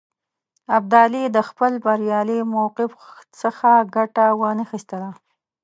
ابدالي 0.77 1.23
د 1.35 1.37
خپل 1.49 1.71
بریالي 1.85 2.39
موقف 2.55 2.91
څخه 3.41 3.69
ګټه 3.95 4.25
وانه 4.41 4.63
خیستله. 4.71 5.09